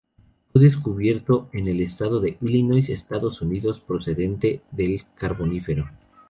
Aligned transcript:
Fue 0.51 0.59
descubierto 0.61 1.47
en 1.53 1.67
el 1.67 1.79
estado 1.79 2.19
de 2.21 2.35
Illinois, 2.41 2.89
Estados 2.89 3.39
Unidos, 3.43 3.79
procedente 3.87 4.63
del 4.71 5.03
Carbonífero. 5.13 5.91